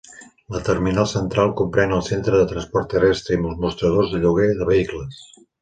La 0.53 0.61
terminal 0.69 1.07
central 1.11 1.51
comprèn 1.59 1.93
el 1.99 2.01
centre 2.09 2.39
de 2.39 2.47
transport 2.53 2.89
terrestre 2.97 3.37
i 3.37 3.41
els 3.53 3.63
mostradors 3.67 4.13
de 4.15 4.23
lloguer 4.25 4.53
de 4.63 4.73
vehicles. 4.73 5.25